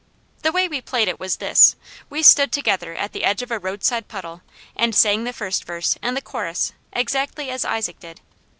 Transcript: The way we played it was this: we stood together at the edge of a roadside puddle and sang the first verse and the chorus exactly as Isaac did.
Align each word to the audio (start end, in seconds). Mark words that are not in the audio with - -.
The 0.41 0.51
way 0.51 0.67
we 0.67 0.81
played 0.81 1.07
it 1.07 1.19
was 1.19 1.35
this: 1.35 1.75
we 2.09 2.23
stood 2.23 2.51
together 2.51 2.95
at 2.95 3.11
the 3.11 3.23
edge 3.23 3.43
of 3.43 3.51
a 3.51 3.59
roadside 3.59 4.07
puddle 4.07 4.41
and 4.75 4.95
sang 4.95 5.25
the 5.25 5.31
first 5.31 5.63
verse 5.63 5.95
and 6.01 6.17
the 6.17 6.23
chorus 6.23 6.73
exactly 6.91 7.51
as 7.51 7.63
Isaac 7.63 7.99
did. 7.99 8.19